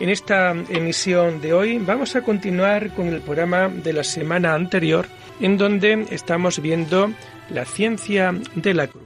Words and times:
En 0.00 0.08
esta 0.08 0.52
emisión 0.52 1.42
de 1.42 1.52
hoy 1.52 1.76
vamos 1.76 2.16
a 2.16 2.22
continuar 2.22 2.94
con 2.94 3.08
el 3.08 3.20
programa 3.20 3.68
de 3.68 3.92
la 3.92 4.02
semana 4.02 4.54
anterior, 4.54 5.06
en 5.40 5.58
donde 5.58 6.06
estamos 6.10 6.62
viendo 6.62 7.12
la 7.50 7.66
ciencia 7.66 8.34
de 8.54 8.72
la 8.72 8.86
cruz. 8.86 9.04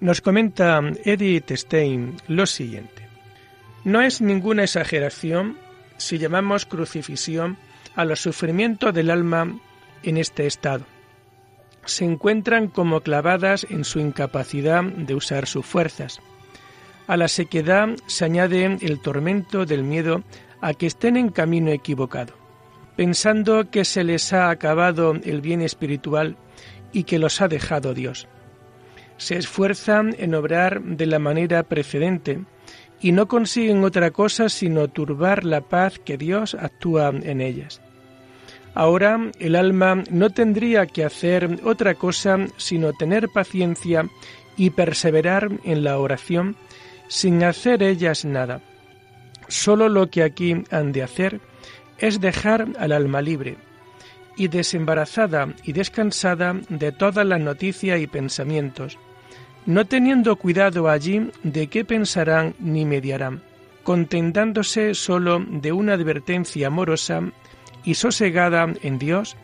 Nos 0.00 0.20
comenta 0.20 0.80
Edith 1.04 1.52
Stein 1.52 2.16
lo 2.26 2.46
siguiente. 2.46 3.06
No 3.84 4.02
es 4.02 4.20
ninguna 4.20 4.64
exageración 4.64 5.56
si 5.98 6.18
llamamos 6.18 6.66
crucifixión 6.66 7.56
a 7.94 8.04
los 8.04 8.20
sufrimientos 8.20 8.94
del 8.94 9.10
alma 9.10 9.58
en 10.02 10.16
este 10.16 10.46
estado. 10.46 10.84
Se 11.84 12.04
encuentran 12.04 12.68
como 12.68 13.00
clavadas 13.00 13.66
en 13.70 13.84
su 13.84 13.98
incapacidad 13.98 14.82
de 14.82 15.14
usar 15.14 15.46
sus 15.46 15.64
fuerzas. 15.64 16.20
A 17.06 17.16
la 17.16 17.28
sequedad 17.28 17.88
se 18.06 18.24
añade 18.24 18.78
el 18.80 19.00
tormento 19.00 19.64
del 19.64 19.82
miedo 19.82 20.22
a 20.60 20.74
que 20.74 20.86
estén 20.86 21.16
en 21.16 21.30
camino 21.30 21.70
equivocado, 21.70 22.34
pensando 22.96 23.70
que 23.70 23.84
se 23.84 24.04
les 24.04 24.32
ha 24.32 24.50
acabado 24.50 25.14
el 25.24 25.40
bien 25.40 25.62
espiritual 25.62 26.36
y 26.92 27.04
que 27.04 27.18
los 27.18 27.40
ha 27.40 27.48
dejado 27.48 27.94
Dios. 27.94 28.28
Se 29.16 29.36
esfuerzan 29.36 30.14
en 30.18 30.34
obrar 30.34 30.82
de 30.82 31.06
la 31.06 31.18
manera 31.18 31.62
precedente 31.62 32.40
y 33.00 33.12
no 33.12 33.28
consiguen 33.28 33.84
otra 33.84 34.10
cosa 34.10 34.48
sino 34.48 34.88
turbar 34.88 35.44
la 35.44 35.60
paz 35.60 35.98
que 35.98 36.16
Dios 36.16 36.54
actúa 36.54 37.10
en 37.10 37.40
ellas. 37.40 37.80
Ahora 38.74 39.30
el 39.38 39.56
alma 39.56 40.02
no 40.10 40.30
tendría 40.30 40.86
que 40.86 41.04
hacer 41.04 41.60
otra 41.64 41.94
cosa 41.94 42.38
sino 42.56 42.92
tener 42.92 43.28
paciencia 43.28 44.08
y 44.56 44.70
perseverar 44.70 45.50
en 45.64 45.84
la 45.84 45.98
oración 45.98 46.56
sin 47.08 47.42
hacer 47.42 47.82
ellas 47.82 48.24
nada. 48.24 48.60
Solo 49.48 49.88
lo 49.88 50.10
que 50.10 50.22
aquí 50.22 50.64
han 50.70 50.92
de 50.92 51.02
hacer 51.02 51.40
es 51.98 52.20
dejar 52.20 52.68
al 52.78 52.92
alma 52.92 53.22
libre 53.22 53.56
y 54.36 54.48
desembarazada 54.48 55.48
y 55.64 55.72
descansada 55.72 56.54
de 56.68 56.92
todas 56.92 57.26
las 57.26 57.40
noticias 57.40 58.00
y 58.00 58.06
pensamientos, 58.06 58.98
no 59.68 59.84
teniendo 59.84 60.36
cuidado 60.36 60.88
allí 60.88 61.30
de 61.42 61.66
qué 61.66 61.84
pensarán 61.84 62.54
ni 62.58 62.86
mediarán, 62.86 63.42
contentándose 63.84 64.94
sólo 64.94 65.44
de 65.46 65.72
una 65.72 65.92
advertencia 65.92 66.68
amorosa 66.68 67.20
y 67.84 67.94
sosegada 67.94 68.72
en 68.82 68.98
Dios 68.98 69.36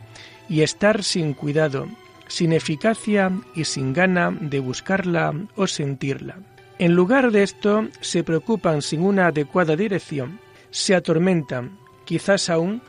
y 0.48 0.62
estar 0.62 1.02
sin 1.02 1.34
cuidado, 1.34 1.88
sin 2.26 2.54
eficacia 2.54 3.32
y 3.54 3.64
sin 3.64 3.92
gana 3.92 4.30
de 4.30 4.60
buscarla 4.60 5.34
o 5.56 5.66
sentirla. 5.66 6.38
En 6.78 6.94
lugar 6.94 7.30
de 7.30 7.42
esto, 7.42 7.86
se 8.00 8.24
preocupan 8.24 8.80
sin 8.80 9.02
una 9.02 9.26
adecuada 9.26 9.76
dirección, 9.76 10.40
se 10.70 10.94
atormentan, 10.94 11.76
quizás 12.06 12.48
aún, 12.48 12.80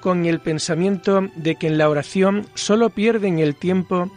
con 0.00 0.26
el 0.26 0.40
pensamiento 0.40 1.28
de 1.36 1.54
que 1.54 1.68
en 1.68 1.78
la 1.78 1.88
oración 1.88 2.46
solo 2.54 2.90
pierden 2.90 3.38
el 3.38 3.54
tiempo 3.54 4.10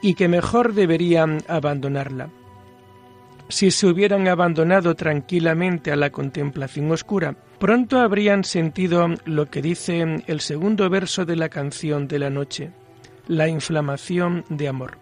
y 0.00 0.14
que 0.14 0.28
mejor 0.28 0.74
deberían 0.74 1.42
abandonarla. 1.48 2.30
Si 3.48 3.70
se 3.70 3.86
hubieran 3.86 4.28
abandonado 4.28 4.94
tranquilamente 4.94 5.90
a 5.90 5.96
la 5.96 6.10
contemplación 6.10 6.90
oscura, 6.90 7.34
pronto 7.58 7.98
habrían 7.98 8.44
sentido 8.44 9.08
lo 9.24 9.46
que 9.46 9.62
dice 9.62 10.22
el 10.26 10.40
segundo 10.40 10.90
verso 10.90 11.24
de 11.24 11.36
la 11.36 11.48
canción 11.48 12.08
de 12.08 12.18
la 12.18 12.28
noche, 12.28 12.72
la 13.26 13.48
inflamación 13.48 14.44
de 14.50 14.68
amor. 14.68 14.98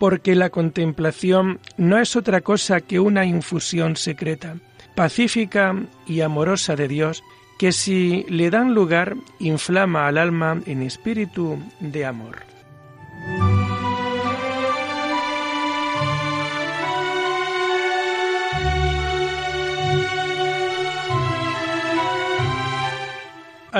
Porque 0.00 0.34
la 0.34 0.50
contemplación 0.50 1.60
no 1.76 1.98
es 1.98 2.16
otra 2.16 2.40
cosa 2.40 2.80
que 2.80 2.98
una 2.98 3.24
infusión 3.24 3.94
secreta, 3.94 4.56
pacífica 4.96 5.76
y 6.06 6.22
amorosa 6.22 6.74
de 6.74 6.88
Dios, 6.88 7.22
que 7.60 7.70
si 7.70 8.24
le 8.28 8.50
dan 8.50 8.74
lugar 8.74 9.14
inflama 9.38 10.08
al 10.08 10.18
alma 10.18 10.60
en 10.66 10.82
espíritu 10.82 11.58
de 11.78 12.06
amor. 12.06 12.38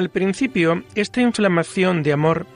Al 0.01 0.09
principio, 0.09 0.83
esta 0.95 1.21
inflamación 1.21 2.03
de 2.03 2.15
amor 2.15 2.47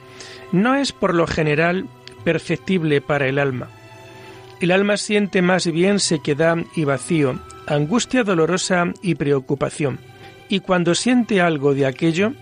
no 0.51 0.73
es 0.73 0.91
por 0.91 1.13
lo 1.13 1.27
general 1.27 1.85
perceptible 2.23 3.01
para 3.01 3.27
el 3.27 3.37
alma. 3.37 3.69
El 4.61 4.71
alma 4.71 4.97
siente 4.97 5.43
más 5.43 5.67
bien 5.71 5.99
sequedad 5.99 6.57
y 6.75 6.85
vacío, 6.85 7.39
angustia 7.67 8.23
dolorosa 8.23 8.91
y 9.03 9.13
preocupación. 9.13 9.99
Y 10.49 10.61
cuando 10.61 10.95
siente 10.95 11.39
algo 11.39 11.75
de 11.75 11.85
aquello, 11.85 12.33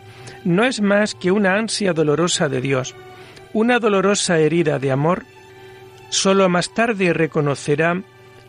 no 0.46 0.64
es 0.64 0.80
más 0.80 1.16
que 1.16 1.32
una 1.32 1.56
ansia 1.56 1.92
dolorosa 1.92 2.48
de 2.48 2.62
Dios, 2.62 2.96
una 3.52 3.80
dolorosa 3.80 4.40
herida 4.40 4.80
de 4.80 4.94
amor. 4.94 5.26
Solo 6.12 6.48
más 6.48 6.74
tarde 6.74 7.12
reconocerá 7.12 8.04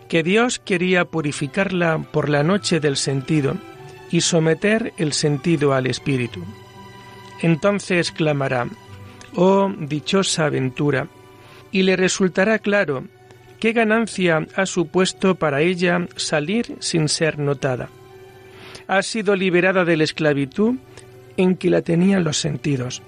que 0.09 0.23
Dios 0.23 0.61
quería 0.61 1.05
purificarla 1.05 1.99
por 2.13 2.29
la 2.29 2.45
noche 2.45 2.79
del 2.79 2.97
sentido 2.97 3.57
y 4.15 4.21
someter 4.21 4.93
el 4.97 5.13
sentido 5.13 5.75
al 5.75 5.89
espíritu. 5.89 6.41
Entonces 7.43 8.13
clamará, 8.13 8.69
oh 9.35 9.73
dichosa 9.77 10.47
aventura, 10.47 11.09
y 11.73 11.83
le 11.83 11.97
resultará 11.97 12.61
claro 12.61 13.03
qué 13.59 13.73
ganancia 13.73 14.47
ha 14.55 14.67
supuesto 14.67 15.35
para 15.35 15.63
ella 15.63 16.07
salir 16.15 16.77
sin 16.79 17.09
ser 17.09 17.41
notada. 17.41 17.89
Ha 18.87 19.03
sido 19.03 19.35
liberada 19.35 19.85
de 19.85 19.97
la 19.97 20.05
esclavitud 20.05 20.77
en 21.37 21.57
que 21.57 21.71
la 21.71 21.83
tenían 21.83 22.23
los 22.23 22.37
sentidos. 22.37 23.03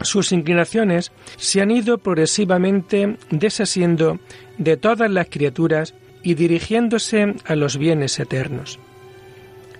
Sus 0.00 0.32
inclinaciones 0.32 1.12
se 1.36 1.60
han 1.60 1.70
ido 1.70 1.98
progresivamente 1.98 3.18
desasiendo 3.28 4.18
de 4.56 4.78
todas 4.78 5.10
las 5.10 5.28
criaturas 5.28 5.92
y 6.22 6.32
dirigiéndose 6.32 7.34
a 7.44 7.54
los 7.56 7.76
bienes 7.76 8.18
eternos. 8.18 8.78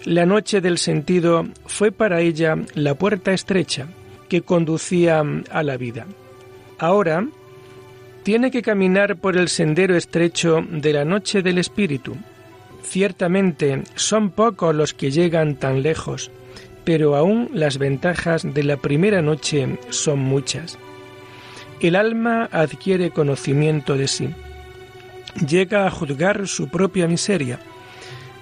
La 0.05 0.25
noche 0.25 0.63
del 0.63 0.79
sentido 0.79 1.47
fue 1.67 1.93
para 1.93 2.21
ella 2.23 2.57
la 2.75 2.95
puerta 2.95 3.33
estrecha 3.33 3.89
que 4.31 4.41
conducía 4.41 5.23
a 5.51 5.63
la 5.63 5.77
vida. 5.77 6.07
Ahora 6.79 7.27
tiene 8.23 8.51
que 8.51 8.63
caminar 8.63 9.17
por 9.17 9.37
el 9.37 9.51
sendero 9.51 9.97
estrecho 9.97 10.65
de 10.71 10.95
la 10.95 11.05
noche 11.05 11.43
del 11.43 11.59
espíritu. 11.59 12.17
Ciertamente 12.83 13.83
son 13.95 14.31
pocos 14.31 14.75
los 14.75 14.95
que 14.95 15.11
llegan 15.11 15.57
tan 15.57 15.83
lejos, 15.83 16.31
pero 16.85 17.15
aún 17.15 17.51
las 17.53 17.77
ventajas 17.77 18.43
de 18.55 18.65
la 18.65 18.79
primera 18.79 19.21
noche 19.21 19.79
son 19.91 20.21
muchas. 20.21 20.79
El 21.81 21.95
alma 21.95 22.49
adquiere 22.53 23.11
conocimiento 23.11 23.97
de 23.99 24.09
sí. 24.09 24.31
Llega 25.47 25.87
a 25.87 25.91
juzgar 25.91 26.49
su 26.49 26.69
propia 26.69 27.07
miseria 27.07 27.61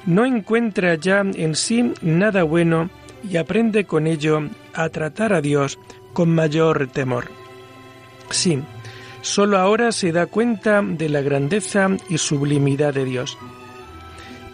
no 0.07 0.25
encuentra 0.25 0.95
ya 0.95 1.21
en 1.21 1.55
sí 1.55 1.93
nada 2.03 2.43
bueno 2.43 2.91
y 3.29 3.37
aprende 3.37 3.85
con 3.85 4.07
ello 4.07 4.49
a 4.75 4.89
tratar 4.89 5.33
a 5.33 5.41
Dios 5.41 5.79
con 6.13 6.31
mayor 6.35 6.89
temor. 6.89 7.27
Sí, 8.31 8.63
sólo 9.23 9.59
ahora 9.59 9.93
se 9.93 10.13
da 10.13 10.27
cuenta 10.27 10.83
de 10.83 11.09
la 11.09 11.21
grandeza 11.21 11.89
y 12.09 12.19
sublimidad 12.19 12.95
de 12.95 13.05
Dios. 13.05 13.39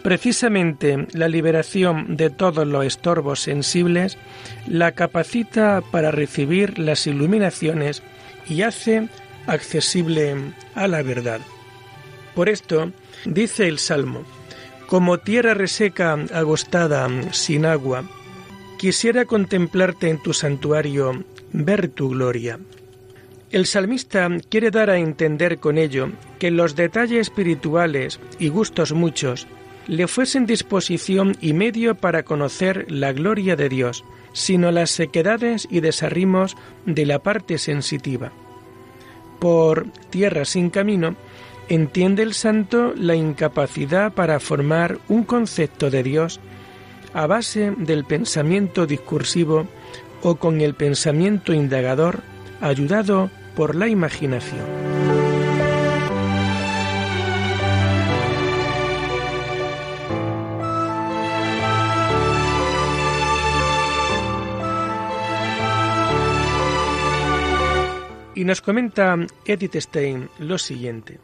Precisamente 0.03 1.07
la 1.13 1.27
liberación 1.27 2.15
de 2.15 2.29
todos 2.29 2.67
los 2.67 2.85
estorbos 2.85 3.39
sensibles 3.39 4.19
la 4.67 4.91
capacita 4.91 5.81
para 5.81 6.11
recibir 6.11 6.77
las 6.77 7.07
iluminaciones 7.07 8.03
y 8.47 8.61
hace 8.61 9.09
accesible 9.47 10.35
a 10.75 10.87
la 10.87 11.01
verdad. 11.01 11.41
Por 12.35 12.49
esto, 12.49 12.91
dice 13.25 13.67
el 13.67 13.79
Salmo, 13.79 14.23
como 14.87 15.17
tierra 15.19 15.53
reseca, 15.53 16.13
agostada, 16.33 17.07
sin 17.31 17.65
agua, 17.65 18.03
Quisiera 18.77 19.23
contemplarte 19.23 20.09
en 20.09 20.21
tu 20.21 20.33
santuario, 20.33 21.23
ver 21.53 21.87
tu 21.87 22.09
gloria. 22.09 22.59
El 23.49 23.65
salmista 23.65 24.29
quiere 24.49 24.69
dar 24.69 24.89
a 24.89 24.97
entender 24.97 25.59
con 25.59 25.77
ello 25.77 26.09
que 26.39 26.51
los 26.51 26.75
detalles 26.75 27.21
espirituales 27.21 28.19
y 28.37 28.49
gustos 28.49 28.91
muchos 28.91 29.47
le 29.87 30.07
fuesen 30.07 30.45
disposición 30.45 31.37
y 31.39 31.53
medio 31.53 31.95
para 31.95 32.23
conocer 32.23 32.85
la 32.91 33.13
gloria 33.13 33.55
de 33.55 33.69
Dios, 33.69 34.03
sino 34.33 34.71
las 34.71 34.89
sequedades 34.89 35.67
y 35.71 35.79
desarrimos 35.79 36.57
de 36.85 37.05
la 37.05 37.19
parte 37.19 37.57
sensitiva. 37.57 38.33
Por 39.39 39.87
tierra 40.09 40.43
sin 40.43 40.69
camino, 40.69 41.15
entiende 41.69 42.23
el 42.23 42.33
santo 42.33 42.93
la 42.95 43.15
incapacidad 43.15 44.13
para 44.13 44.39
formar 44.39 44.99
un 45.07 45.23
concepto 45.23 45.89
de 45.89 46.03
Dios 46.03 46.39
a 47.13 47.27
base 47.27 47.71
del 47.77 48.05
pensamiento 48.05 48.85
discursivo 48.85 49.67
o 50.21 50.35
con 50.35 50.61
el 50.61 50.73
pensamiento 50.73 51.53
indagador 51.53 52.21
ayudado 52.61 53.29
por 53.55 53.75
la 53.75 53.87
imaginación. 53.87 54.65
Y 68.37 68.43
nos 68.43 68.59
comenta 68.59 69.15
Edith 69.45 69.75
Stein 69.77 70.29
lo 70.39 70.57
siguiente. 70.57 71.19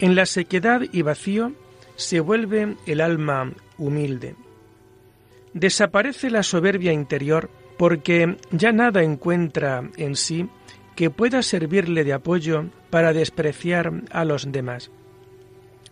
En 0.00 0.14
la 0.14 0.26
sequedad 0.26 0.82
y 0.92 1.02
vacío 1.02 1.52
se 1.96 2.20
vuelve 2.20 2.76
el 2.86 3.00
alma 3.00 3.52
humilde. 3.78 4.36
Desaparece 5.54 6.30
la 6.30 6.42
soberbia 6.42 6.92
interior 6.92 7.50
porque 7.76 8.36
ya 8.50 8.72
nada 8.72 9.02
encuentra 9.02 9.88
en 9.96 10.14
sí 10.14 10.48
que 10.94 11.10
pueda 11.10 11.42
servirle 11.42 12.04
de 12.04 12.12
apoyo 12.12 12.66
para 12.90 13.12
despreciar 13.12 13.92
a 14.10 14.24
los 14.24 14.50
demás. 14.50 14.90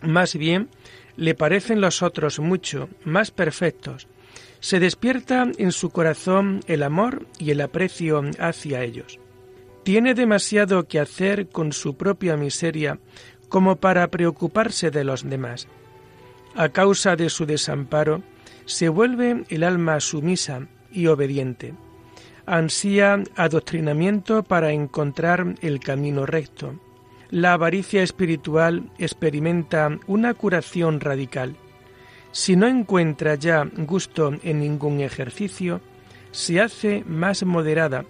Más 0.01 0.35
bien, 0.35 0.69
le 1.15 1.33
parecen 1.33 1.81
los 1.81 2.01
otros 2.01 2.39
mucho 2.39 2.89
más 3.03 3.31
perfectos. 3.31 4.07
Se 4.59 4.79
despierta 4.79 5.49
en 5.57 5.71
su 5.71 5.89
corazón 5.89 6.61
el 6.67 6.83
amor 6.83 7.25
y 7.39 7.51
el 7.51 7.61
aprecio 7.61 8.21
hacia 8.39 8.83
ellos. 8.83 9.19
Tiene 9.83 10.13
demasiado 10.13 10.87
que 10.87 10.99
hacer 10.99 11.47
con 11.47 11.71
su 11.71 11.95
propia 11.95 12.35
miseria 12.35 12.99
como 13.49 13.77
para 13.77 14.07
preocuparse 14.09 14.91
de 14.91 15.03
los 15.03 15.27
demás. 15.29 15.67
A 16.55 16.69
causa 16.69 17.15
de 17.15 17.29
su 17.29 17.45
desamparo, 17.45 18.23
se 18.65 18.89
vuelve 18.89 19.45
el 19.49 19.63
alma 19.63 19.99
sumisa 19.99 20.67
y 20.91 21.07
obediente 21.07 21.73
ansía 22.47 23.21
adoctrinamiento 23.35 24.41
para 24.41 24.71
encontrar 24.71 25.55
el 25.61 25.79
camino 25.79 26.25
recto. 26.25 26.79
La 27.29 27.53
avaricia 27.53 28.01
espiritual 28.01 28.89
experimenta 28.97 29.99
una 30.07 30.33
curación 30.33 31.01
radical. 31.01 31.57
Si 32.31 32.55
no 32.55 32.67
encuentra 32.67 33.35
ya 33.35 33.69
gusto 33.75 34.33
en 34.43 34.59
ningún 34.59 35.01
ejercicio, 35.01 35.81
se 36.31 36.61
hace 36.61 37.03
más 37.05 37.43
moderada 37.43 38.05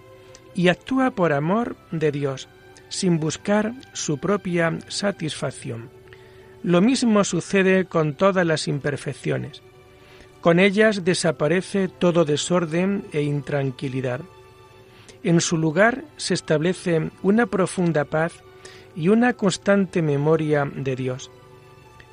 y 0.54 0.68
actúa 0.68 1.10
por 1.10 1.32
amor 1.32 1.76
de 1.90 2.12
Dios, 2.12 2.48
sin 2.88 3.20
buscar 3.20 3.74
su 3.92 4.18
propia 4.18 4.78
satisfacción. 4.88 5.90
Lo 6.62 6.80
mismo 6.80 7.22
sucede 7.24 7.84
con 7.84 8.14
todas 8.14 8.44
las 8.46 8.68
imperfecciones. 8.68 9.62
Con 10.40 10.60
ellas 10.60 11.04
desaparece 11.04 11.88
todo 11.88 12.24
desorden 12.24 13.04
e 13.12 13.22
intranquilidad. 13.22 14.20
En 15.22 15.40
su 15.40 15.56
lugar 15.56 16.04
se 16.16 16.34
establece 16.34 17.10
una 17.22 17.46
profunda 17.46 18.04
paz 18.04 18.32
y 18.94 19.08
una 19.08 19.34
constante 19.34 20.02
memoria 20.02 20.64
de 20.64 20.96
Dios. 20.96 21.30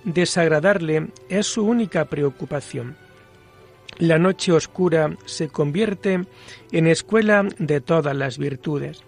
Desagradarle 0.04 1.08
es 1.30 1.48
su 1.48 1.66
única 1.66 2.06
preocupación. 2.06 2.96
La 3.98 4.20
noche 4.20 4.52
oscura 4.52 5.16
se 5.26 5.48
convierte 5.48 6.26
en 6.72 6.88
escuela 6.88 7.48
de 7.58 7.80
todas 7.82 8.16
las 8.16 8.38
virtudes. 8.38 9.04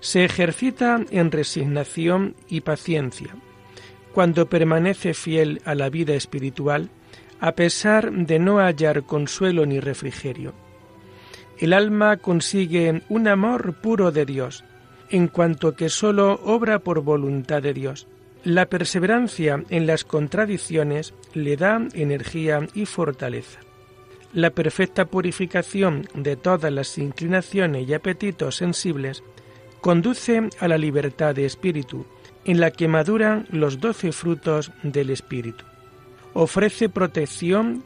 Se 0.00 0.24
ejercita 0.24 1.00
en 1.10 1.30
resignación 1.30 2.34
y 2.48 2.60
paciencia. 2.60 3.34
Cuando 4.12 4.46
permanece 4.46 5.14
fiel 5.14 5.60
a 5.64 5.74
la 5.74 5.90
vida 5.90 6.14
espiritual, 6.14 6.90
a 7.40 7.52
pesar 7.52 8.10
de 8.12 8.38
no 8.38 8.58
hallar 8.58 9.04
consuelo 9.04 9.66
ni 9.66 9.80
refrigerio. 9.80 10.54
El 11.58 11.72
alma 11.72 12.18
consigue 12.18 13.02
un 13.08 13.28
amor 13.28 13.74
puro 13.80 14.12
de 14.12 14.26
Dios, 14.26 14.64
en 15.10 15.28
cuanto 15.28 15.74
que 15.74 15.88
sólo 15.88 16.40
obra 16.44 16.80
por 16.80 17.00
voluntad 17.00 17.62
de 17.62 17.72
Dios. 17.72 18.06
La 18.44 18.66
perseverancia 18.66 19.64
en 19.70 19.86
las 19.86 20.04
contradicciones 20.04 21.14
le 21.34 21.56
da 21.56 21.86
energía 21.94 22.66
y 22.74 22.86
fortaleza. 22.86 23.60
La 24.32 24.50
perfecta 24.50 25.06
purificación 25.06 26.08
de 26.14 26.36
todas 26.36 26.70
las 26.70 26.98
inclinaciones 26.98 27.88
y 27.88 27.94
apetitos 27.94 28.56
sensibles 28.56 29.22
conduce 29.86 30.50
a 30.58 30.66
la 30.66 30.78
libertad 30.78 31.32
de 31.32 31.44
espíritu, 31.44 32.06
en 32.44 32.58
la 32.58 32.72
que 32.72 32.88
maduran 32.88 33.46
los 33.50 33.78
doce 33.78 34.10
frutos 34.10 34.72
del 34.82 35.10
espíritu 35.10 35.64
ofrece 36.32 36.88
protección 36.88 37.84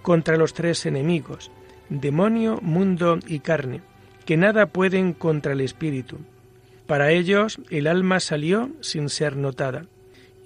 contra 0.00 0.38
los 0.38 0.54
tres 0.54 0.86
enemigos, 0.86 1.50
demonio, 1.90 2.58
mundo 2.62 3.18
y 3.26 3.40
carne, 3.40 3.82
que 4.24 4.38
nada 4.38 4.64
pueden 4.64 5.12
contra 5.12 5.52
el 5.52 5.60
espíritu. 5.60 6.20
Para 6.86 7.10
ellos 7.10 7.58
el 7.68 7.86
alma 7.86 8.18
salió 8.20 8.70
sin 8.80 9.10
ser 9.10 9.36
notada, 9.36 9.84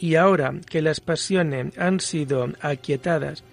y 0.00 0.16
ahora 0.16 0.54
que 0.68 0.82
las 0.82 0.98
pasiones 0.98 1.78
han 1.78 2.00
sido 2.00 2.48
aquietadas 2.60 3.44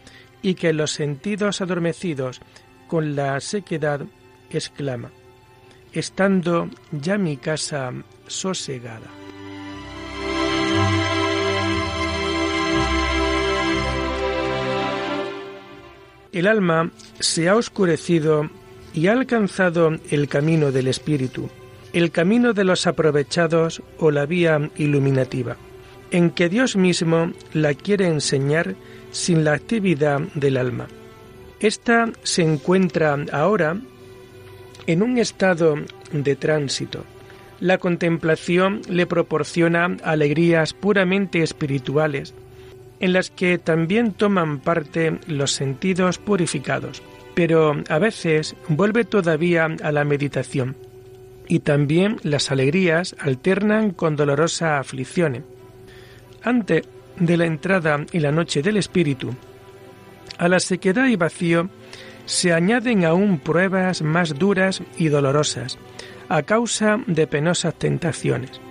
y 0.41 0.55
que 0.55 0.73
los 0.73 0.89
sentidos 0.89 1.61
adormecidos 1.61 2.41
con 2.87 3.15
la 3.15 3.39
sequedad, 3.41 4.01
exclama, 4.49 5.11
estando 5.93 6.69
ya 6.91 7.17
mi 7.17 7.37
casa 7.37 7.91
sosegada. 8.27 9.07
El 16.31 16.47
alma 16.47 16.91
se 17.19 17.47
ha 17.47 17.55
oscurecido 17.55 18.49
y 18.93 19.07
ha 19.07 19.13
alcanzado 19.13 19.91
el 20.09 20.27
camino 20.27 20.71
del 20.71 20.87
espíritu, 20.87 21.49
el 21.93 22.09
camino 22.11 22.53
de 22.53 22.63
los 22.63 22.87
aprovechados 22.87 23.83
o 23.99 24.09
la 24.09 24.25
vía 24.25 24.71
iluminativa, 24.77 25.57
en 26.09 26.31
que 26.31 26.49
Dios 26.49 26.75
mismo 26.75 27.33
la 27.53 27.75
quiere 27.75 28.07
enseñar 28.07 28.75
sin 29.11 29.43
la 29.43 29.53
actividad 29.53 30.21
del 30.33 30.57
alma. 30.57 30.87
Esta 31.59 32.11
se 32.23 32.41
encuentra 32.41 33.15
ahora 33.31 33.79
en 34.87 35.01
un 35.01 35.17
estado 35.17 35.75
de 36.11 36.35
tránsito. 36.35 37.05
La 37.59 37.77
contemplación 37.77 38.81
le 38.89 39.05
proporciona 39.05 39.97
alegrías 40.03 40.73
puramente 40.73 41.43
espirituales 41.43 42.33
en 42.99 43.11
las 43.13 43.29
que 43.29 43.57
también 43.57 44.13
toman 44.13 44.59
parte 44.59 45.19
los 45.27 45.51
sentidos 45.51 46.19
purificados, 46.19 47.03
pero 47.35 47.75
a 47.89 47.99
veces 47.99 48.55
vuelve 48.69 49.03
todavía 49.03 49.65
a 49.83 49.91
la 49.91 50.05
meditación. 50.05 50.77
Y 51.49 51.59
también 51.59 52.17
las 52.23 52.49
alegrías 52.51 53.15
alternan 53.19 53.91
con 53.91 54.15
dolorosa 54.15 54.79
aflicciones. 54.79 55.43
Antes 56.43 56.83
de 57.19 57.35
la 57.37 57.45
entrada 57.45 58.05
y 58.13 58.19
la 58.19 58.31
noche 58.31 58.61
del 58.61 58.77
espíritu, 58.77 59.35
a 60.37 60.47
la 60.47 60.61
sequedad 60.61 61.07
y 61.07 61.17
vacío 61.17 61.69
se 62.25 62.53
añaden 62.53 63.05
aún 63.05 63.39
pruebas 63.39 64.01
más 64.01 64.37
duras 64.37 64.81
y 64.97 65.09
dolorosas, 65.09 65.77
a 66.29 66.43
causa 66.43 66.99
de 67.07 67.27
penosas 67.27 67.75
tentaciones. 67.75 68.61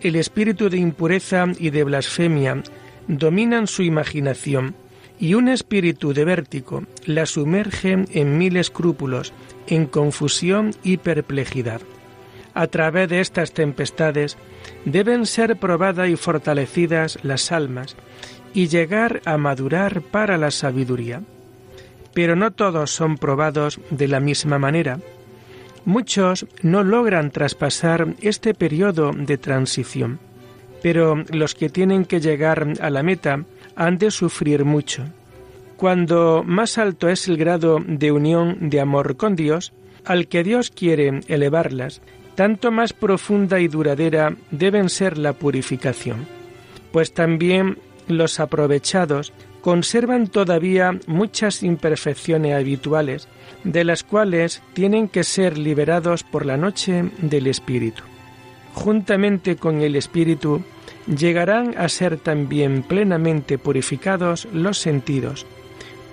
El 0.00 0.16
espíritu 0.16 0.68
de 0.68 0.78
impureza 0.78 1.46
y 1.58 1.70
de 1.70 1.84
blasfemia 1.84 2.62
dominan 3.08 3.66
su 3.66 3.82
imaginación 3.82 4.74
y 5.18 5.34
un 5.34 5.48
espíritu 5.48 6.12
de 6.12 6.24
vértigo 6.24 6.84
la 7.04 7.26
sumerge 7.26 8.04
en 8.12 8.38
mil 8.38 8.56
escrúpulos, 8.56 9.32
en 9.66 9.86
confusión 9.86 10.72
y 10.84 10.98
perplejidad. 10.98 11.80
A 12.54 12.66
través 12.68 13.08
de 13.08 13.20
estas 13.20 13.52
tempestades 13.52 14.36
deben 14.84 15.26
ser 15.26 15.56
probadas 15.56 16.08
y 16.08 16.16
fortalecidas 16.16 17.18
las 17.22 17.52
almas 17.52 17.96
y 18.54 18.68
llegar 18.68 19.20
a 19.24 19.36
madurar 19.36 20.02
para 20.02 20.38
la 20.38 20.50
sabiduría. 20.50 21.22
Pero 22.14 22.36
no 22.36 22.50
todos 22.50 22.90
son 22.90 23.16
probados 23.16 23.80
de 23.90 24.08
la 24.08 24.20
misma 24.20 24.58
manera. 24.58 24.98
Muchos 25.84 26.46
no 26.62 26.82
logran 26.82 27.30
traspasar 27.30 28.14
este 28.20 28.54
periodo 28.54 29.12
de 29.12 29.38
transición 29.38 30.18
pero 30.82 31.24
los 31.30 31.54
que 31.54 31.68
tienen 31.68 32.04
que 32.04 32.20
llegar 32.20 32.74
a 32.80 32.90
la 32.90 33.02
meta 33.02 33.44
han 33.76 33.98
de 33.98 34.10
sufrir 34.10 34.64
mucho. 34.64 35.04
Cuando 35.76 36.42
más 36.44 36.78
alto 36.78 37.08
es 37.08 37.28
el 37.28 37.36
grado 37.36 37.78
de 37.84 38.10
unión 38.10 38.68
de 38.68 38.80
amor 38.80 39.16
con 39.16 39.36
Dios, 39.36 39.72
al 40.04 40.26
que 40.26 40.42
Dios 40.42 40.70
quiere 40.70 41.20
elevarlas, 41.28 42.00
tanto 42.34 42.70
más 42.70 42.92
profunda 42.92 43.60
y 43.60 43.68
duradera 43.68 44.36
deben 44.50 44.88
ser 44.88 45.18
la 45.18 45.32
purificación, 45.32 46.26
pues 46.92 47.12
también 47.12 47.78
los 48.08 48.40
aprovechados 48.40 49.32
conservan 49.60 50.28
todavía 50.28 50.98
muchas 51.06 51.62
imperfecciones 51.62 52.54
habituales, 52.54 53.28
de 53.64 53.84
las 53.84 54.04
cuales 54.04 54.62
tienen 54.72 55.08
que 55.08 55.24
ser 55.24 55.58
liberados 55.58 56.22
por 56.22 56.46
la 56.46 56.56
noche 56.56 57.10
del 57.18 57.46
Espíritu. 57.46 58.02
Juntamente 58.74 59.56
con 59.56 59.80
el 59.80 59.96
Espíritu 59.96 60.62
llegarán 61.06 61.74
a 61.76 61.88
ser 61.88 62.18
también 62.18 62.82
plenamente 62.82 63.58
purificados 63.58 64.46
los 64.52 64.78
sentidos, 64.78 65.46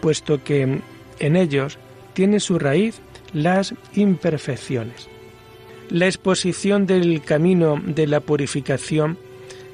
puesto 0.02 0.44
que 0.44 0.80
en 1.20 1.36
ellos 1.36 1.78
tiene 2.14 2.40
su 2.40 2.58
raíz 2.58 3.02
las 3.34 3.76
imperfecciones. 3.94 5.10
La 5.90 6.08
exposición 6.08 6.88
del 6.88 7.22
camino 7.22 7.80
de 7.86 8.08
la 8.08 8.20
purificación 8.20 9.18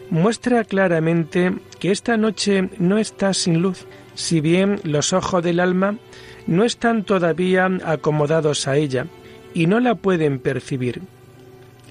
muestra 0.09 0.65
claramente 0.65 1.53
que 1.81 1.89
esta 1.89 2.15
noche 2.15 2.69
no 2.77 2.99
está 2.99 3.33
sin 3.33 3.59
luz, 3.59 3.87
si 4.13 4.39
bien 4.39 4.79
los 4.83 5.13
ojos 5.13 5.43
del 5.43 5.59
alma 5.59 5.97
no 6.45 6.63
están 6.63 7.03
todavía 7.03 7.67
acomodados 7.83 8.67
a 8.67 8.77
ella 8.77 9.07
y 9.55 9.65
no 9.65 9.79
la 9.79 9.95
pueden 9.95 10.37
percibir. 10.37 11.01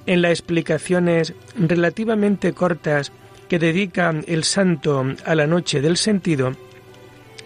En 0.06 0.22
las 0.22 0.30
explicaciones 0.30 1.34
relativamente 1.56 2.52
cortas 2.52 3.10
que 3.48 3.58
dedica 3.58 4.14
el 4.28 4.44
santo 4.44 5.04
a 5.24 5.34
la 5.34 5.48
noche 5.48 5.80
del 5.80 5.96
sentido, 5.96 6.52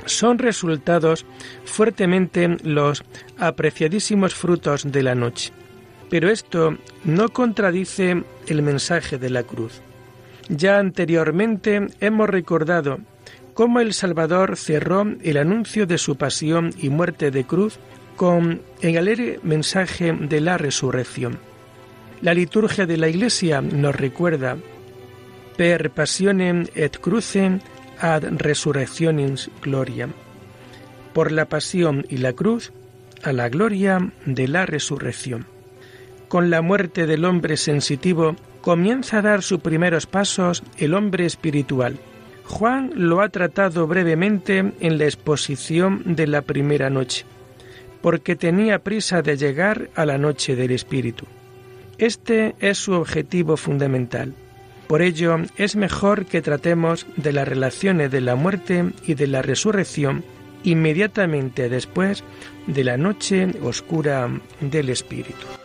son 0.05 0.39
resultados 0.39 1.25
fuertemente 1.65 2.59
los 2.63 3.05
apreciadísimos 3.39 4.35
frutos 4.35 4.93
de 4.93 5.03
la 5.03 5.15
noche. 5.15 5.51
Pero 6.11 6.29
esto 6.29 6.77
no 7.05 7.31
contradice 7.31 8.23
el 8.47 8.61
mensaje 8.61 9.17
de 9.17 9.31
la 9.31 9.45
cruz. 9.45 9.81
Ya 10.49 10.79
anteriormente 10.79 11.87
hemos 12.01 12.29
recordado 12.29 12.99
cómo 13.55 13.81
el 13.81 13.95
Salvador 13.95 14.57
cerró 14.57 15.07
el 15.23 15.37
anuncio 15.37 15.87
de 15.87 15.99
su 15.99 16.17
pasión 16.17 16.71
y 16.79 16.91
muerte 16.91 17.31
de 17.31 17.45
cruz 17.45 17.79
con 18.17 18.63
el 18.81 18.99
alegre 18.99 19.41
mensaje 19.43 20.13
de 20.13 20.41
la 20.41 20.59
resurrección. 20.59 21.39
La 22.21 22.35
liturgia 22.35 22.87
de 22.87 22.97
la 22.97 23.09
Iglesia 23.09 23.61
nos 23.61 23.95
recuerda 23.95 24.57
per 25.57 25.91
passionem 25.95 26.65
et 26.75 26.99
crucem 26.99 27.61
ad 28.01 28.25
resurrectionis 28.43 29.51
gloria. 29.63 30.09
Por 31.13 31.31
la 31.31 31.47
pasión 31.47 32.05
y 32.09 32.19
la 32.19 32.33
cruz, 32.33 32.73
a 33.23 33.33
la 33.33 33.49
gloria 33.49 34.13
de 34.27 34.49
la 34.49 34.67
resurrección. 34.67 35.47
Con 36.29 36.51
la 36.51 36.61
muerte 36.61 37.07
del 37.07 37.25
hombre 37.25 37.57
sensitivo, 37.57 38.35
comienza 38.64 39.18
a 39.18 39.23
dar 39.23 39.42
sus 39.42 39.61
primeros 39.61 40.06
pasos 40.06 40.62
el 40.78 40.94
hombre 40.94 41.26
espiritual. 41.26 41.99
Juan 42.44 42.92
lo 42.94 43.21
ha 43.21 43.28
tratado 43.28 43.87
brevemente 43.87 44.73
en 44.80 44.97
la 44.97 45.04
exposición 45.04 46.02
de 46.16 46.26
la 46.26 46.40
primera 46.40 46.88
noche, 46.88 47.26
porque 48.00 48.37
tenía 48.37 48.78
prisa 48.78 49.21
de 49.21 49.37
llegar 49.37 49.90
a 49.94 50.06
la 50.06 50.16
noche 50.16 50.56
del 50.56 50.71
Espíritu. 50.71 51.26
Este 51.99 52.54
es 52.59 52.78
su 52.78 52.94
objetivo 52.94 53.59
fundamental. 53.59 54.33
Por 54.87 55.02
ello, 55.02 55.37
es 55.59 55.76
mejor 55.76 56.25
que 56.25 56.40
tratemos 56.40 57.06
de 57.16 57.35
las 57.35 57.47
relaciones 57.47 58.11
de 58.11 58.23
la 58.23 58.35
muerte 58.35 58.92
y 59.06 59.12
de 59.12 59.26
la 59.26 59.42
resurrección 59.42 60.25
inmediatamente 60.62 61.68
después 61.68 62.25
de 62.66 62.83
la 62.83 62.97
noche 62.97 63.47
oscura 63.62 64.30
del 64.62 64.88
Espíritu. 64.88 65.63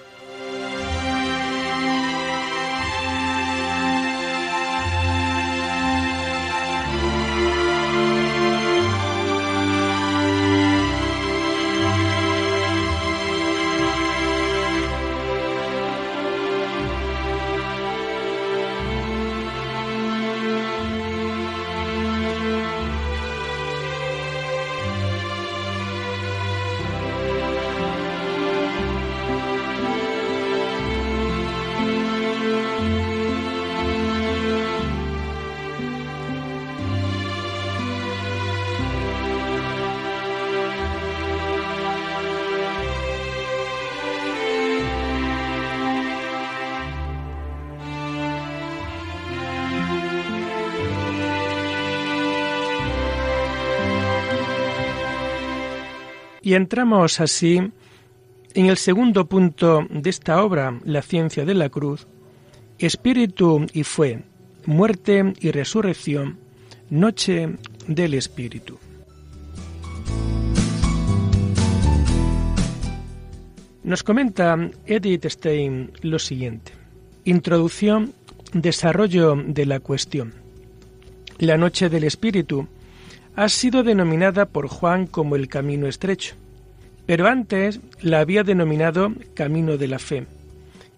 Y 56.49 56.55
entramos 56.55 57.19
así 57.19 57.61
en 58.55 58.65
el 58.65 58.77
segundo 58.77 59.25
punto 59.25 59.85
de 59.87 60.09
esta 60.09 60.43
obra, 60.43 60.79
La 60.83 61.03
ciencia 61.03 61.45
de 61.45 61.53
la 61.53 61.69
cruz, 61.69 62.07
Espíritu 62.79 63.67
y 63.71 63.83
fue, 63.83 64.23
muerte 64.65 65.35
y 65.41 65.51
resurrección, 65.51 66.39
noche 66.89 67.49
del 67.87 68.15
Espíritu. 68.15 68.79
Nos 73.83 74.01
comenta 74.01 74.57
Edith 74.87 75.25
Stein 75.27 75.91
lo 76.01 76.17
siguiente. 76.17 76.71
Introducción, 77.25 78.15
desarrollo 78.53 79.35
de 79.35 79.67
la 79.67 79.81
cuestión. 79.81 80.33
La 81.37 81.57
noche 81.57 81.89
del 81.89 82.05
Espíritu 82.05 82.67
ha 83.39 83.48
sido 83.48 83.84
denominada 83.84 84.48
por 84.48 84.67
Juan 84.67 85.08
como 85.08 85.38
el 85.38 85.48
camino 85.48 85.88
estrecho, 85.88 86.36
pero 87.05 87.25
antes 87.25 87.79
la 88.01 88.19
había 88.19 88.43
denominado 88.43 89.13
camino 89.34 89.77
de 89.77 89.88
la 89.88 89.98
fe, 89.98 90.27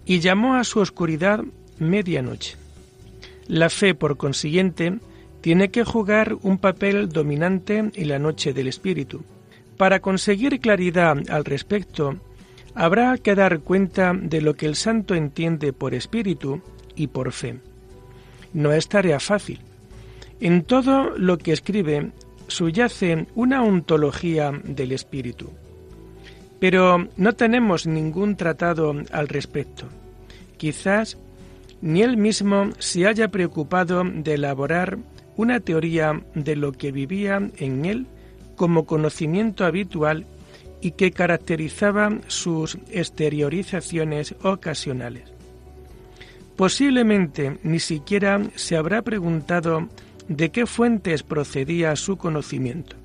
y 0.07 0.21
llamó 0.21 0.55
a 0.55 0.63
su 0.63 0.79
oscuridad 0.79 1.43
medianoche. 1.77 2.55
La 3.45 3.69
fe, 3.69 3.93
por 3.93 4.17
consiguiente, 4.17 4.97
tiene 5.41 5.69
que 5.69 5.83
jugar 5.83 6.35
un 6.41 6.57
papel 6.57 7.09
dominante 7.09 7.91
en 7.93 8.07
la 8.07 8.17
noche 8.17 8.53
del 8.53 8.69
Espíritu. 8.69 9.23
Para 9.77 9.99
conseguir 9.99 10.59
claridad 10.59 11.17
al 11.29 11.45
respecto, 11.45 12.15
habrá 12.73 13.19
que 13.19 13.35
dar 13.35 13.59
cuenta 13.59 14.13
de 14.19 14.41
lo 14.41 14.55
que 14.55 14.65
el 14.65 14.75
santo 14.75 15.13
entiende 15.13 15.73
por 15.73 15.93
espíritu 15.93 16.59
y 16.95 17.05
por 17.05 17.33
fe. 17.33 17.59
No 18.51 18.71
es 18.71 18.87
tarea 18.87 19.19
fácil. 19.19 19.59
En 20.39 20.63
todo 20.63 21.15
lo 21.15 21.37
que 21.37 21.51
escribe 21.51 22.09
subyace 22.51 23.25
una 23.35 23.63
ontología 23.63 24.51
del 24.63 24.91
espíritu. 24.91 25.49
Pero 26.59 27.07
no 27.17 27.33
tenemos 27.33 27.87
ningún 27.87 28.35
tratado 28.35 28.93
al 29.11 29.27
respecto. 29.27 29.85
Quizás 30.57 31.17
ni 31.81 32.03
él 32.03 32.17
mismo 32.17 32.69
se 32.77 33.07
haya 33.07 33.29
preocupado 33.29 34.03
de 34.03 34.35
elaborar 34.35 34.99
una 35.35 35.59
teoría 35.59 36.21
de 36.35 36.55
lo 36.55 36.71
que 36.73 36.91
vivía 36.91 37.41
en 37.57 37.85
él 37.85 38.05
como 38.55 38.85
conocimiento 38.85 39.65
habitual 39.65 40.27
y 40.81 40.91
que 40.91 41.11
caracterizaba 41.11 42.11
sus 42.27 42.77
exteriorizaciones 42.91 44.35
ocasionales. 44.43 45.23
Posiblemente 46.55 47.57
ni 47.63 47.79
siquiera 47.79 48.39
se 48.55 48.77
habrá 48.77 49.01
preguntado 49.01 49.87
de 50.27 50.51
qué 50.51 50.65
fuentes 50.65 51.23
procedía 51.23 51.95
su 51.95 52.17
conocimiento. 52.17 52.95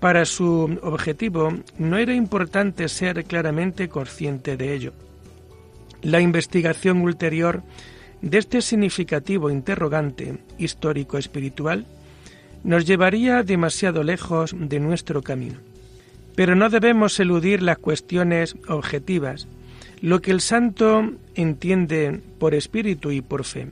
Para 0.00 0.24
su 0.24 0.78
objetivo 0.82 1.54
no 1.78 1.96
era 1.96 2.14
importante 2.14 2.88
ser 2.88 3.24
claramente 3.24 3.88
consciente 3.88 4.56
de 4.56 4.74
ello. 4.74 4.92
La 6.02 6.20
investigación 6.20 7.00
ulterior 7.00 7.62
de 8.20 8.38
este 8.38 8.60
significativo 8.60 9.50
interrogante 9.50 10.38
histórico-espiritual 10.58 11.86
nos 12.62 12.84
llevaría 12.84 13.42
demasiado 13.42 14.02
lejos 14.02 14.54
de 14.58 14.80
nuestro 14.80 15.22
camino. 15.22 15.58
Pero 16.34 16.54
no 16.54 16.68
debemos 16.68 17.18
eludir 17.18 17.62
las 17.62 17.78
cuestiones 17.78 18.56
objetivas, 18.68 19.48
lo 20.02 20.20
que 20.20 20.30
el 20.30 20.40
santo 20.40 21.12
entiende 21.34 22.20
por 22.38 22.54
espíritu 22.54 23.10
y 23.12 23.22
por 23.22 23.44
fe 23.44 23.70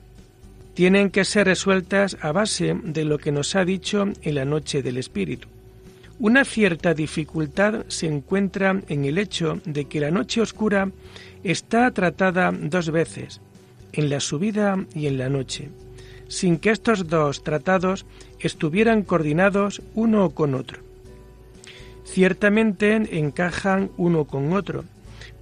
tienen 0.75 1.09
que 1.09 1.23
ser 1.23 1.47
resueltas 1.47 2.17
a 2.19 2.33
base 2.33 2.77
de 2.83 3.05
lo 3.05 3.17
que 3.17 3.31
nos 3.31 3.55
ha 3.55 3.63
dicho 3.63 4.09
en 4.21 4.35
la 4.35 4.43
noche 4.43 4.83
del 4.83 4.97
Espíritu. 4.97 5.47
Una 6.19 6.43
cierta 6.43 6.93
dificultad 6.93 7.85
se 7.87 8.07
encuentra 8.07 8.81
en 8.89 9.05
el 9.05 9.17
hecho 9.17 9.61
de 9.65 9.85
que 9.85 10.01
la 10.01 10.11
noche 10.11 10.41
oscura 10.41 10.91
está 11.45 11.89
tratada 11.91 12.51
dos 12.51 12.91
veces, 12.91 13.39
en 13.93 14.09
la 14.09 14.19
subida 14.19 14.85
y 14.93 15.07
en 15.07 15.17
la 15.17 15.29
noche, 15.29 15.69
sin 16.27 16.57
que 16.57 16.71
estos 16.71 17.07
dos 17.07 17.41
tratados 17.41 18.05
estuvieran 18.39 19.03
coordinados 19.03 19.81
uno 19.93 20.31
con 20.31 20.55
otro. 20.55 20.81
Ciertamente 22.03 23.17
encajan 23.17 23.91
uno 23.95 24.25
con 24.25 24.51
otro, 24.51 24.83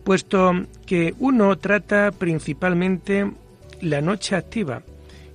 puesto 0.03 0.53
que 0.85 1.15
uno 1.17 1.57
trata 1.57 2.11
principalmente 2.11 3.31
la 3.81 3.99
noche 3.99 4.35
activa 4.35 4.83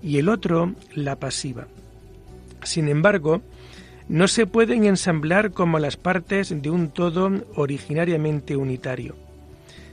y 0.08 0.16
el 0.16 0.30
otro 0.30 0.72
la 0.94 1.16
pasiva. 1.16 1.68
Sin 2.62 2.88
embargo, 2.88 3.42
no 4.08 4.26
se 4.26 4.46
pueden 4.46 4.84
ensamblar 4.84 5.50
como 5.50 5.78
las 5.78 5.98
partes 5.98 6.62
de 6.62 6.70
un 6.70 6.88
todo 6.88 7.30
originariamente 7.56 8.56
unitario, 8.56 9.16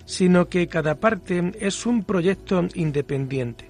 sino 0.06 0.48
que 0.48 0.68
cada 0.68 0.96
parte 0.96 1.52
es 1.60 1.86
un 1.86 2.06
proyecto 2.06 2.66
independiente. 2.76 3.70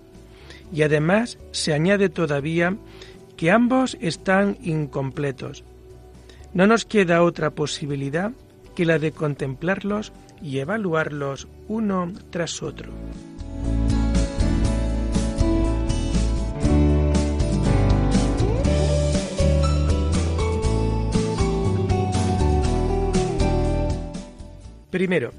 Y 0.72 0.84
además 0.84 1.40
se 1.50 1.74
añade 1.74 2.10
todavía 2.10 2.78
que 3.38 3.50
ambos 3.50 3.98
están 4.00 4.56
incompletos. 4.62 5.64
No 6.54 6.68
nos 6.68 6.86
queda 6.86 7.24
otra 7.24 7.50
posibilidad 7.50 8.34
que 8.76 8.86
la 8.86 9.00
de 9.00 9.12
contemplarlos 9.12 10.14
y 10.44 10.60
evaluarlos 10.60 11.48
uno 11.68 12.14
tras 12.30 12.62
otro. 12.62 12.92
Primero, 24.96 25.34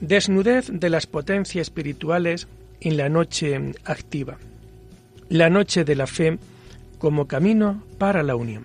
desnudez 0.00 0.70
de 0.72 0.88
las 0.88 1.06
potencias 1.06 1.68
espirituales 1.68 2.48
en 2.80 2.96
la 2.96 3.10
noche 3.10 3.74
activa. 3.84 4.38
La 5.28 5.50
noche 5.50 5.84
de 5.84 5.94
la 5.94 6.06
fe 6.06 6.38
como 6.98 7.28
camino 7.28 7.84
para 7.98 8.22
la 8.22 8.36
unión. 8.36 8.64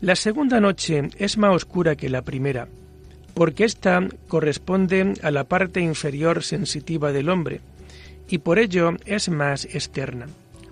La 0.00 0.16
segunda 0.16 0.60
noche 0.60 1.10
es 1.18 1.36
más 1.36 1.54
oscura 1.54 1.94
que 1.94 2.08
la 2.08 2.22
primera, 2.22 2.68
porque 3.34 3.64
ésta 3.64 4.02
corresponde 4.28 5.12
a 5.22 5.30
la 5.30 5.44
parte 5.44 5.80
inferior 5.80 6.42
sensitiva 6.42 7.12
del 7.12 7.28
hombre, 7.28 7.60
y 8.30 8.38
por 8.38 8.58
ello 8.58 8.96
es 9.04 9.28
más 9.28 9.66
externa. 9.66 10.26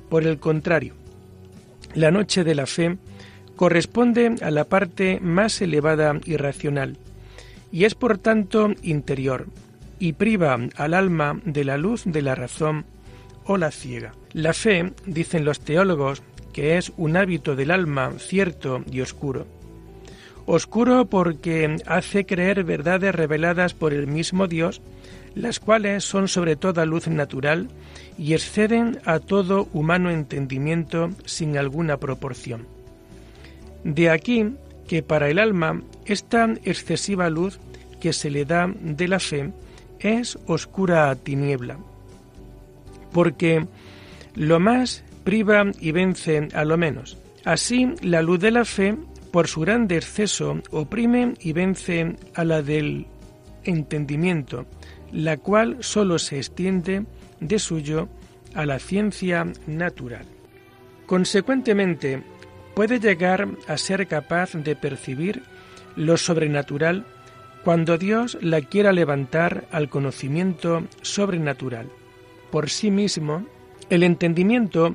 Por 0.08 0.26
el 0.26 0.38
contrario, 0.38 0.94
la 1.94 2.10
noche 2.10 2.42
de 2.42 2.54
la 2.54 2.64
fe 2.64 2.96
corresponde 3.56 4.36
a 4.40 4.50
la 4.50 4.64
parte 4.64 5.20
más 5.20 5.60
elevada 5.60 6.18
y 6.24 6.38
racional, 6.38 6.96
y 7.72 7.84
es 7.84 7.94
por 7.94 8.18
tanto 8.18 8.70
interior, 8.82 9.46
y 9.98 10.14
priva 10.14 10.58
al 10.76 10.94
alma 10.94 11.40
de 11.44 11.64
la 11.64 11.76
luz 11.76 12.02
de 12.04 12.22
la 12.22 12.34
razón 12.34 12.84
o 13.44 13.56
la 13.56 13.70
ciega. 13.70 14.14
La 14.32 14.52
fe, 14.52 14.92
dicen 15.06 15.44
los 15.44 15.60
teólogos, 15.60 16.22
que 16.52 16.76
es 16.76 16.92
un 16.96 17.16
hábito 17.16 17.56
del 17.56 17.70
alma 17.70 18.12
cierto 18.18 18.82
y 18.90 19.00
oscuro. 19.00 19.46
Oscuro 20.46 21.06
porque 21.06 21.76
hace 21.86 22.26
creer 22.26 22.64
verdades 22.64 23.14
reveladas 23.14 23.74
por 23.74 23.92
el 23.92 24.06
mismo 24.06 24.48
Dios, 24.48 24.80
las 25.34 25.60
cuales 25.60 26.02
son 26.04 26.28
sobre 26.28 26.56
toda 26.56 26.86
luz 26.86 27.06
natural 27.06 27.68
y 28.18 28.34
exceden 28.34 28.98
a 29.04 29.20
todo 29.20 29.68
humano 29.72 30.10
entendimiento 30.10 31.10
sin 31.24 31.56
alguna 31.56 31.98
proporción. 31.98 32.66
De 33.84 34.10
aquí 34.10 34.46
que 34.90 35.04
para 35.04 35.30
el 35.30 35.38
alma 35.38 35.80
esta 36.04 36.52
excesiva 36.64 37.30
luz 37.30 37.60
que 38.00 38.12
se 38.12 38.28
le 38.28 38.44
da 38.44 38.66
de 38.66 39.06
la 39.06 39.20
fe 39.20 39.52
es 40.00 40.36
oscura 40.48 41.14
tiniebla, 41.14 41.78
porque 43.12 43.68
lo 44.34 44.58
más 44.58 45.04
priva 45.22 45.64
y 45.78 45.92
vence 45.92 46.48
a 46.52 46.64
lo 46.64 46.76
menos. 46.76 47.18
Así, 47.44 47.94
la 48.02 48.20
luz 48.20 48.40
de 48.40 48.50
la 48.50 48.64
fe, 48.64 48.96
por 49.30 49.46
su 49.46 49.60
grande 49.60 49.96
exceso, 49.96 50.60
oprime 50.72 51.34
y 51.38 51.52
vence 51.52 52.16
a 52.34 52.42
la 52.42 52.60
del 52.60 53.06
entendimiento, 53.62 54.66
la 55.12 55.36
cual 55.36 55.76
sólo 55.78 56.18
se 56.18 56.38
extiende 56.38 57.04
de 57.38 57.58
suyo 57.60 58.08
a 58.54 58.66
la 58.66 58.80
ciencia 58.80 59.46
natural. 59.68 60.26
Consecuentemente, 61.06 62.24
puede 62.80 62.98
llegar 62.98 63.46
a 63.68 63.76
ser 63.76 64.06
capaz 64.06 64.54
de 64.54 64.74
percibir 64.74 65.42
lo 65.96 66.16
sobrenatural 66.16 67.04
cuando 67.62 67.98
Dios 67.98 68.38
la 68.40 68.62
quiera 68.62 68.94
levantar 68.94 69.66
al 69.70 69.90
conocimiento 69.90 70.84
sobrenatural. 71.02 71.90
Por 72.50 72.70
sí 72.70 72.90
mismo, 72.90 73.44
el 73.90 74.02
entendimiento 74.02 74.94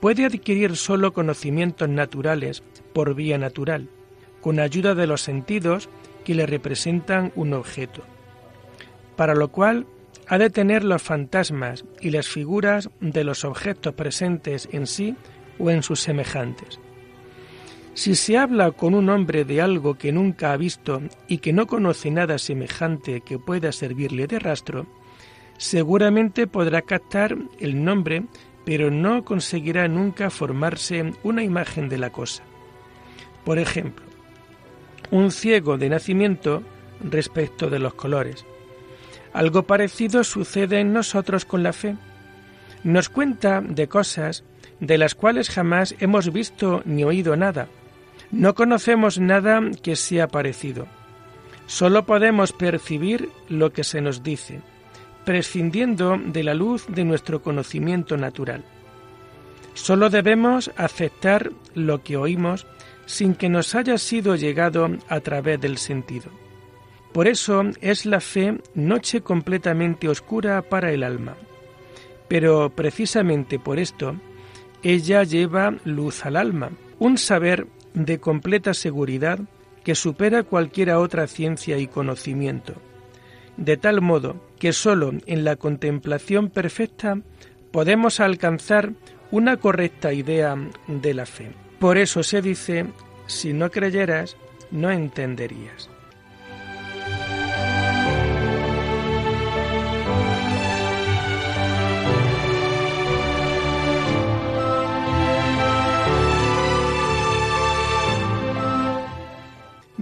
puede 0.00 0.24
adquirir 0.24 0.76
sólo 0.76 1.12
conocimientos 1.12 1.90
naturales 1.90 2.62
por 2.94 3.14
vía 3.14 3.36
natural, 3.36 3.90
con 4.40 4.58
ayuda 4.58 4.94
de 4.94 5.06
los 5.06 5.20
sentidos 5.20 5.90
que 6.24 6.34
le 6.34 6.46
representan 6.46 7.32
un 7.34 7.52
objeto, 7.52 8.00
para 9.14 9.34
lo 9.34 9.48
cual 9.48 9.84
ha 10.26 10.38
de 10.38 10.48
tener 10.48 10.84
los 10.84 11.02
fantasmas 11.02 11.84
y 12.00 12.12
las 12.12 12.28
figuras 12.28 12.88
de 13.00 13.24
los 13.24 13.44
objetos 13.44 13.92
presentes 13.92 14.70
en 14.72 14.86
sí 14.86 15.16
o 15.58 15.70
en 15.70 15.82
sus 15.82 16.00
semejantes. 16.00 16.80
Si 17.96 18.14
se 18.14 18.36
habla 18.36 18.72
con 18.72 18.92
un 18.92 19.08
hombre 19.08 19.46
de 19.46 19.62
algo 19.62 19.94
que 19.94 20.12
nunca 20.12 20.52
ha 20.52 20.56
visto 20.58 21.00
y 21.28 21.38
que 21.38 21.54
no 21.54 21.66
conoce 21.66 22.10
nada 22.10 22.36
semejante 22.36 23.22
que 23.22 23.38
pueda 23.38 23.72
servirle 23.72 24.26
de 24.26 24.38
rastro, 24.38 24.86
seguramente 25.56 26.46
podrá 26.46 26.82
captar 26.82 27.38
el 27.58 27.82
nombre, 27.82 28.24
pero 28.66 28.90
no 28.90 29.24
conseguirá 29.24 29.88
nunca 29.88 30.28
formarse 30.28 31.14
una 31.22 31.42
imagen 31.42 31.88
de 31.88 31.96
la 31.96 32.10
cosa. 32.10 32.42
Por 33.46 33.58
ejemplo, 33.58 34.04
un 35.10 35.30
ciego 35.30 35.78
de 35.78 35.88
nacimiento 35.88 36.62
respecto 37.00 37.70
de 37.70 37.78
los 37.78 37.94
colores. 37.94 38.44
Algo 39.32 39.62
parecido 39.62 40.22
sucede 40.22 40.80
en 40.80 40.92
nosotros 40.92 41.46
con 41.46 41.62
la 41.62 41.72
fe. 41.72 41.96
Nos 42.84 43.08
cuenta 43.08 43.62
de 43.62 43.88
cosas 43.88 44.44
de 44.80 44.98
las 44.98 45.14
cuales 45.14 45.48
jamás 45.48 45.94
hemos 45.98 46.30
visto 46.30 46.82
ni 46.84 47.02
oído 47.02 47.34
nada, 47.36 47.68
no 48.30 48.54
conocemos 48.54 49.18
nada 49.18 49.60
que 49.82 49.96
sea 49.96 50.28
parecido. 50.28 50.86
Solo 51.66 52.06
podemos 52.06 52.52
percibir 52.52 53.30
lo 53.48 53.72
que 53.72 53.84
se 53.84 54.00
nos 54.00 54.22
dice, 54.22 54.60
prescindiendo 55.24 56.16
de 56.18 56.44
la 56.44 56.54
luz 56.54 56.86
de 56.88 57.04
nuestro 57.04 57.42
conocimiento 57.42 58.16
natural. 58.16 58.64
Solo 59.74 60.08
debemos 60.08 60.70
aceptar 60.76 61.52
lo 61.74 62.02
que 62.02 62.16
oímos 62.16 62.66
sin 63.04 63.34
que 63.34 63.48
nos 63.48 63.74
haya 63.74 63.98
sido 63.98 64.34
llegado 64.36 64.88
a 65.08 65.20
través 65.20 65.60
del 65.60 65.78
sentido. 65.78 66.30
Por 67.12 67.28
eso 67.28 67.62
es 67.80 68.04
la 68.06 68.20
fe 68.20 68.58
noche 68.74 69.20
completamente 69.22 70.08
oscura 70.08 70.62
para 70.62 70.92
el 70.92 71.02
alma. 71.02 71.36
Pero 72.28 72.70
precisamente 72.70 73.58
por 73.58 73.78
esto, 73.78 74.16
ella 74.82 75.22
lleva 75.22 75.74
luz 75.84 76.26
al 76.26 76.36
alma, 76.36 76.70
un 76.98 77.18
saber 77.18 77.66
de 77.96 78.20
completa 78.20 78.74
seguridad 78.74 79.40
que 79.82 79.94
supera 79.94 80.42
cualquiera 80.42 81.00
otra 81.00 81.26
ciencia 81.26 81.78
y 81.78 81.86
conocimiento, 81.86 82.74
de 83.56 83.76
tal 83.76 84.02
modo 84.02 84.36
que 84.58 84.72
sólo 84.72 85.14
en 85.26 85.44
la 85.44 85.56
contemplación 85.56 86.50
perfecta 86.50 87.18
podemos 87.72 88.20
alcanzar 88.20 88.92
una 89.30 89.56
correcta 89.56 90.12
idea 90.12 90.56
de 90.86 91.14
la 91.14 91.26
fe. 91.26 91.50
Por 91.78 91.98
eso 91.98 92.22
se 92.22 92.42
dice, 92.42 92.86
si 93.26 93.52
no 93.52 93.70
creyeras, 93.70 94.36
no 94.70 94.90
entenderías. 94.90 95.88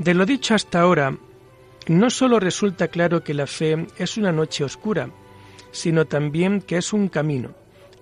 De 0.04 0.12
lo 0.12 0.26
dicho 0.26 0.54
hasta 0.54 0.82
ahora, 0.82 1.16
no 1.86 2.10
sólo 2.10 2.38
resulta 2.38 2.88
claro 2.88 3.24
que 3.24 3.32
la 3.32 3.46
fe 3.46 3.86
es 3.96 4.18
una 4.18 4.32
noche 4.32 4.62
oscura, 4.62 5.08
sino 5.70 6.04
también 6.04 6.60
que 6.60 6.76
es 6.76 6.92
un 6.92 7.08
camino, 7.08 7.52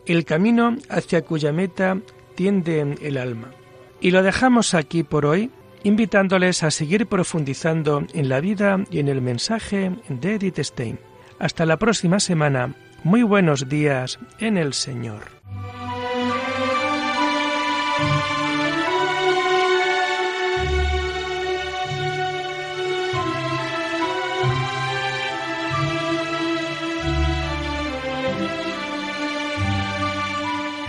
el 0.05 0.25
camino 0.25 0.77
hacia 0.89 1.23
cuya 1.23 1.53
meta 1.53 1.99
tiende 2.35 2.97
el 3.03 3.19
alma. 3.19 3.53
Y 4.01 4.11
lo 4.11 4.25
dejamos 4.25 4.75
aquí 4.75 5.05
por 5.05 5.27
hoy, 5.27 5.53
invitándoles 5.85 6.65
a 6.65 6.73
seguir 6.73 7.07
profundizando 7.07 8.05
en 8.15 8.29
la 8.29 8.41
vida 8.41 8.85
y 8.91 8.99
en 8.99 9.07
el 9.07 9.23
mensaje 9.23 9.93
de 10.09 10.35
Edith 10.35 10.59
Stein. 10.59 10.99
Hasta 11.39 11.67
la 11.67 11.77
próxima 11.77 12.19
semana. 12.19 12.75
Muy 13.05 13.23
buenos 13.23 13.69
días 13.69 14.19
en 14.41 14.57
el 14.57 14.75
Señor. 14.75 15.42